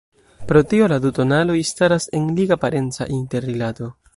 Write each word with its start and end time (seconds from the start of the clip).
Pro 0.51 0.61
tio 0.71 0.87
la 0.93 0.97
du 1.03 1.11
tonaloj 1.17 1.59
staras 1.73 2.09
en 2.21 2.27
liga 2.41 2.59
parenca 2.65 3.09
interrilato. 3.19 3.93